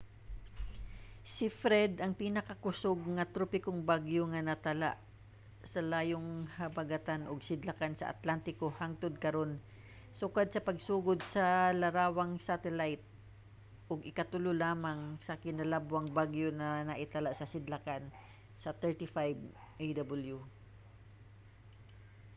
[1.33, 4.89] si fred ang pinakakusog nga tropikong bagyo nga natala
[5.71, 9.51] sa layong habagatan ug sidlakan sa atlantiko hangtod karon
[10.19, 11.45] sukad sa pagsugod sa
[11.81, 13.01] larawang satelayt
[13.91, 14.99] ug ikatulo lamang
[15.43, 18.03] kinalabwang bagyo nga natala sidlakan
[18.63, 20.35] sa 35â°w